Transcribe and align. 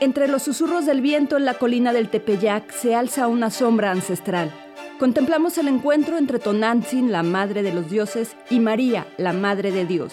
Entre 0.00 0.28
los 0.28 0.42
susurros 0.42 0.86
del 0.86 1.02
viento 1.02 1.36
en 1.36 1.44
la 1.44 1.54
colina 1.54 1.92
del 1.92 2.08
Tepeyac 2.08 2.72
se 2.72 2.94
alza 2.94 3.28
una 3.28 3.50
sombra 3.50 3.90
ancestral. 3.90 4.50
Contemplamos 4.98 5.58
el 5.58 5.68
encuentro 5.68 6.16
entre 6.16 6.38
Tonantzin, 6.38 7.12
la 7.12 7.22
madre 7.22 7.62
de 7.62 7.72
los 7.72 7.90
dioses, 7.90 8.34
y 8.48 8.60
María, 8.60 9.06
la 9.18 9.32
madre 9.32 9.70
de 9.72 9.84
Dios 9.84 10.12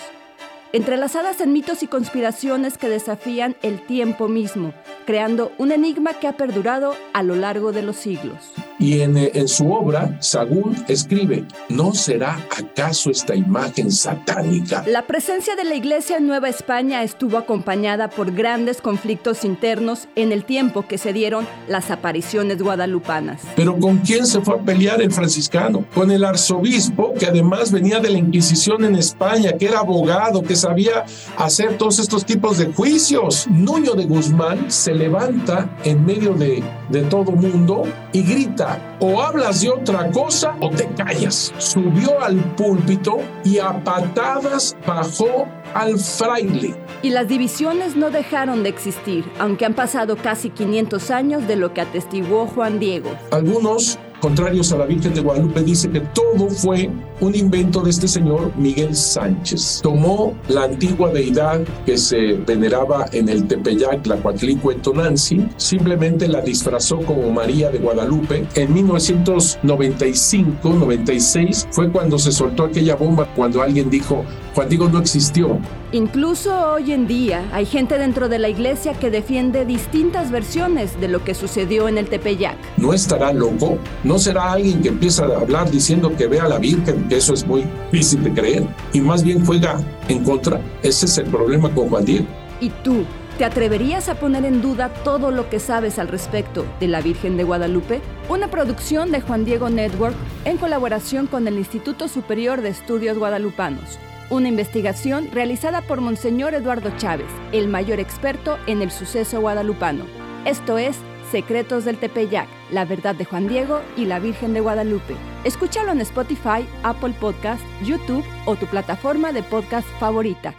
entrelazadas 0.74 1.42
en 1.42 1.54
mitos 1.54 1.82
y 1.84 1.88
conspiraciones 1.88 2.78
que 2.78 2.90
desafían 2.90 3.56
el 3.62 3.82
tiempo 3.86 4.28
mismo, 4.28 4.74
creando 5.06 5.52
un 5.58 5.72
enigma 5.72 6.14
que 6.14 6.28
ha 6.28 6.34
perdurado 6.34 6.96
a 7.14 7.24
lo 7.24 7.36
largo 7.36 7.72
de 7.72 7.82
los 7.82 7.96
siglos. 7.96 8.54
Y 8.80 9.02
en, 9.02 9.18
eh, 9.18 9.32
en, 9.34 9.48
su 9.48 9.72
obra, 9.72 10.18
Sagún 10.22 10.76
escribe, 10.88 11.46
¿no 11.70 11.94
será 11.94 12.38
acaso 12.56 13.10
esta 13.10 13.36
imagen 13.36 13.92
satánica? 13.92 14.84
La 14.88 15.08
presencia 15.08 15.56
de 15.56 15.64
la 15.64 15.76
Iglesia 15.76 16.18
en 16.18 16.28
Nueva 16.28 16.50
España 16.50 17.04
estuvo 17.04 17.38
acompañada 17.38 18.10
por 18.10 18.32
grandes 18.32 18.82
conflictos 18.82 19.44
internos 19.44 20.08
en 20.16 20.32
el 20.32 20.46
tiempo 20.46 20.88
que 20.88 20.98
se 20.98 21.14
dieron 21.14 21.48
las 21.68 21.90
apariciones 21.90 22.62
guadalupanas. 22.62 23.42
Pero 23.56 23.80
¿con 23.80 23.98
quién 24.00 24.26
se 24.28 24.42
fue 24.42 24.56
a 24.56 24.60
pelear 24.60 25.02
el 25.02 25.12
franciscano? 25.12 25.86
Con 25.94 26.12
el 26.12 26.24
arzobispo, 26.24 27.14
que 27.14 27.26
además 27.26 27.72
venía 27.72 28.00
de 28.00 28.10
la 28.10 28.20
Inquisición 28.20 28.86
en 28.86 28.96
España, 28.96 29.54
que 29.54 29.66
era 29.66 29.80
abogado, 29.80 30.44
que 30.44 30.56
sabía 30.56 31.06
hacer 31.38 31.78
todos 31.78 32.00
estos 32.00 32.26
tipos 32.26 32.58
de 32.58 32.68
juicios. 32.68 33.48
Nuño 33.50 33.94
de 33.94 34.06
Guzmán 34.06 34.70
se 34.70 34.94
levanta 34.94 35.70
en 35.84 36.06
medio 36.06 36.34
de, 36.34 36.64
de 36.90 37.02
todo 37.04 37.32
mundo 37.32 37.84
y 38.14 38.22
grita, 38.24 38.67
o 39.00 39.22
hablas 39.22 39.62
de 39.62 39.70
otra 39.70 40.12
cosa 40.12 40.56
o 40.62 40.70
te 40.70 40.88
callas. 40.96 41.54
Subió 41.58 42.20
al 42.22 42.38
púlpito 42.56 43.20
y 43.44 43.60
a 43.60 43.84
patadas 43.84 44.76
bajó 44.86 45.48
al 45.74 45.98
fraile. 46.00 46.76
Y 47.02 47.12
las 47.12 47.28
divisiones 47.28 47.96
no 47.96 48.10
dejaron 48.10 48.64
de 48.64 48.70
existir, 48.70 49.26
aunque 49.40 49.66
han 49.66 49.74
pasado 49.74 50.18
casi 50.18 50.50
500 50.50 51.12
años 51.12 51.48
de 51.48 51.56
lo 51.56 51.74
que 51.74 51.82
atestiguó 51.82 52.48
Juan 52.48 52.80
Diego. 52.80 53.12
Algunos 53.32 54.00
contrarios 54.20 54.72
a 54.72 54.78
la 54.78 54.86
Virgen 54.86 55.14
de 55.14 55.20
Guadalupe, 55.22 55.62
dice 55.62 55.90
que 55.90 56.02
todo 56.02 56.50
fue 56.50 56.90
un 57.20 57.36
invento 57.36 57.82
de 57.82 57.90
este 57.90 58.08
señor 58.08 58.52
Miguel 58.58 58.96
Sánchez. 58.96 59.82
Tomó 59.84 60.34
la 60.50 60.64
antigua 60.64 61.12
deidad 61.12 61.62
que 61.86 61.98
se 61.98 62.34
veneraba 62.34 63.08
en 63.12 63.30
el 63.30 63.48
Tepeyac, 63.48 64.06
la 64.06 64.18
Cuatlicue 64.18 64.76
Tonantzin, 64.76 65.50
simplemente 65.58 66.28
la 66.28 66.42
disfrazó 66.42 66.98
como 67.00 67.32
María 67.32 67.70
de 67.70 67.80
Guadalupe. 67.80 68.46
En 68.56 68.76
1995-96 68.76 71.68
fue 71.72 71.92
cuando 71.92 72.20
se 72.20 72.32
soltó 72.32 72.66
aquella 72.66 72.96
bomba, 72.96 73.28
cuando 73.36 73.62
alguien 73.62 73.90
dijo, 73.90 74.24
Juan 74.58 74.70
Diego 74.70 74.90
no 74.90 74.98
existió. 74.98 75.60
Incluso 75.92 76.72
hoy 76.72 76.92
en 76.92 77.06
día 77.06 77.48
hay 77.54 77.68
gente 77.68 78.00
dentro 78.00 78.28
de 78.28 78.40
la 78.40 78.50
iglesia 78.50 78.96
que 78.96 79.12
defiende 79.12 79.66
distintas 79.66 80.32
versiones 80.32 81.00
de 81.00 81.08
lo 81.08 81.24
que 81.24 81.36
sucedió 81.36 81.88
en 81.88 82.00
el 82.00 82.10
Tepeyac. 82.10 82.58
¿No 82.78 82.92
estará 82.92 83.32
loco? 83.32 83.78
¿No 84.04 84.18
será 84.18 84.54
alguien 84.54 84.82
que 84.82 84.88
empieza 84.88 85.26
a 85.26 85.42
hablar 85.42 85.70
diciendo 85.70 86.12
que 86.18 86.26
ve 86.26 86.40
a 86.40 86.48
la 86.48 86.58
Virgen, 86.58 87.08
que 87.08 87.18
eso 87.18 87.36
es 87.36 87.46
muy 87.46 87.66
difícil 87.92 88.24
de 88.24 88.34
creer, 88.34 88.68
y 88.94 89.00
más 89.00 89.22
bien 89.24 89.46
juega 89.46 89.80
en 90.08 90.24
contra? 90.24 90.60
Ese 90.82 91.06
es 91.06 91.20
el 91.20 91.26
problema 91.26 91.70
con 91.70 91.90
Juan 91.90 92.06
Diego. 92.06 92.26
¿Y 92.60 92.72
tú? 92.84 93.06
¿Te 93.38 93.46
atreverías 93.46 94.10
a 94.10 94.16
poner 94.16 94.44
en 94.44 94.64
duda 94.64 94.92
todo 95.04 95.30
lo 95.30 95.52
que 95.52 95.60
sabes 95.60 96.00
al 96.00 96.08
respecto 96.08 96.66
de 96.80 96.88
la 96.88 97.02
Virgen 97.02 97.38
de 97.38 97.44
Guadalupe? 97.44 98.02
Una 98.28 98.50
producción 98.50 99.12
de 99.12 99.22
Juan 99.22 99.46
Diego 99.46 99.70
Network 99.70 100.16
en 100.46 100.58
colaboración 100.58 101.28
con 101.28 101.48
el 101.48 101.60
Instituto 101.60 102.08
Superior 102.08 102.62
de 102.62 102.70
Estudios 102.70 103.20
Guadalupanos. 103.20 104.00
Una 104.30 104.50
investigación 104.50 105.30
realizada 105.32 105.82
por 105.82 106.02
Monseñor 106.02 106.54
Eduardo 106.54 106.92
Chávez, 106.98 107.30
el 107.54 107.70
mayor 107.70 108.02
experto 108.02 108.58
en 108.68 108.82
el 108.82 108.92
suceso 108.92 109.40
guadalupano. 109.40 110.04
Esto 110.44 110.78
es 110.78 110.98
Secretos 111.32 111.86
del 111.86 111.98
Tepeyac, 111.98 112.50
La 112.70 112.84
Verdad 112.84 113.16
de 113.16 113.24
Juan 113.24 113.48
Diego 113.48 113.80
y 113.96 114.04
la 114.04 114.20
Virgen 114.20 114.54
de 114.54 114.60
Guadalupe. 114.60 115.16
Escúchalo 115.46 115.94
en 115.94 116.02
Spotify, 116.02 116.68
Apple 116.84 117.14
Podcast, 117.18 117.64
YouTube 117.86 118.26
o 118.46 118.58
tu 118.58 118.66
plataforma 118.66 119.32
de 119.32 119.44
podcast 119.44 119.88
favorita. 119.98 120.54